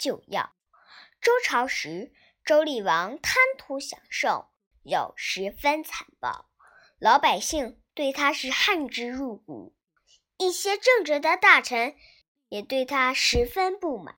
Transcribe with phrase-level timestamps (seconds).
[0.00, 0.56] 就要。
[1.20, 2.12] 周朝时，
[2.42, 4.50] 周厉王贪图享受，
[4.82, 6.50] 又十分残暴，
[6.98, 9.76] 老百姓对他是恨之入骨。
[10.38, 11.94] 一些正直的大臣
[12.48, 14.16] 也对他十分不满。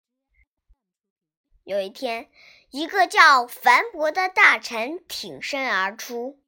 [1.64, 2.30] 有一天，
[2.70, 6.40] 一个叫樊伯的大臣挺身而出：“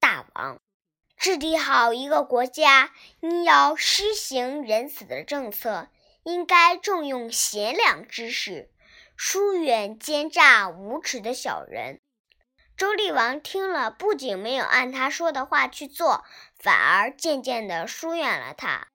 [0.00, 0.58] 大王，
[1.18, 5.90] 治理好一个国家，应要施行仁慈的政策。”
[6.24, 8.70] 应该重用贤良之士，
[9.16, 12.00] 疏远奸诈无耻的小人。
[12.76, 16.24] 周厉王听了，不仅没有按他说的话去做，
[16.58, 18.88] 反而渐渐地疏远了他。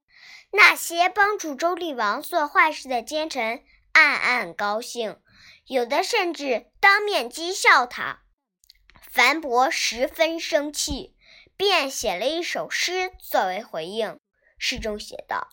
[0.51, 5.21] 那些帮助周厉王做坏事的奸臣暗暗高兴，
[5.65, 8.21] 有的甚至当面讥笑他。
[9.09, 11.15] 樊伯十分生气，
[11.55, 14.19] 便写了一首诗作为回应。
[14.57, 15.49] 诗中写道。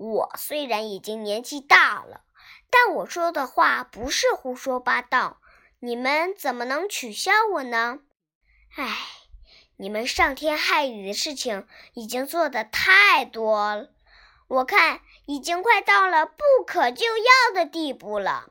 [0.00, 2.22] 我虽然已经年纪大了，
[2.70, 5.42] 但我说的话不是胡说八道。
[5.80, 7.98] 你们怎么能取笑我呢？
[8.76, 8.96] 唉，
[9.76, 13.90] 你们伤天害理的事情已经做的太多了，
[14.48, 18.50] 我看已经快到了不可救药的地步了。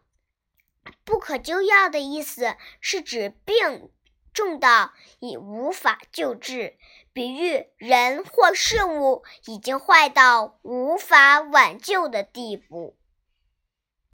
[1.04, 3.90] 不可救药的意思是指病
[4.34, 6.78] 重到已无法救治。
[7.12, 12.99] 比喻人或事物已经坏到无法挽救的地步。